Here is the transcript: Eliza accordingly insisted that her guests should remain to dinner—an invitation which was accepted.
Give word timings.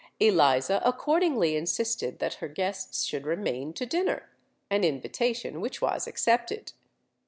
Eliza 0.19 0.81
accordingly 0.83 1.55
insisted 1.55 2.17
that 2.17 2.33
her 2.41 2.47
guests 2.47 3.03
should 3.03 3.27
remain 3.27 3.71
to 3.71 3.85
dinner—an 3.85 4.83
invitation 4.83 5.61
which 5.61 5.79
was 5.79 6.07
accepted. 6.07 6.71